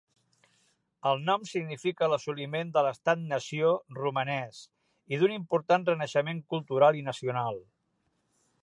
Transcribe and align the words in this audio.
El 1.09 1.19
nom 1.25 1.43
significà 1.49 2.09
l'assoliment 2.13 2.71
de 2.77 2.83
l'estat-nació 2.87 3.75
romanès 3.99 4.63
i 5.15 5.21
d'un 5.23 5.37
important 5.37 5.87
renaixement 5.93 6.43
cultural 6.57 7.01
i 7.03 7.09
nacional. 7.13 7.63